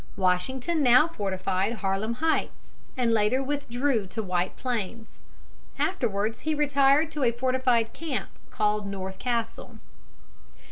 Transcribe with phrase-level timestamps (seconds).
[0.17, 5.19] Washington now fortified Harlem Heights, and later withdrew to White Plains.
[5.77, 9.77] Afterwards he retired to a fortified camp called North Castle.